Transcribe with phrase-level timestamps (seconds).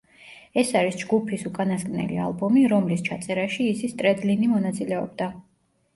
[0.61, 5.29] ეს არის ჯგუფის უკანასკნელი ალბომი, რომლის ჩაწერაში იზი სტრედლინი მონაწილეობდა.